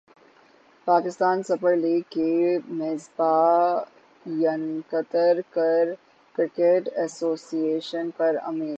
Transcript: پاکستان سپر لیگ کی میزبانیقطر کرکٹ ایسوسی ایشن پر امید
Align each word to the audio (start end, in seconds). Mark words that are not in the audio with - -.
پاکستان 0.87 1.37
سپر 1.43 1.73
لیگ 1.75 2.01
کی 2.09 2.31
میزبانیقطر 2.79 3.75
کرکٹ 5.53 6.83
ایسوسی 6.95 7.61
ایشن 7.67 8.05
پر 8.17 8.33
امید 8.43 8.69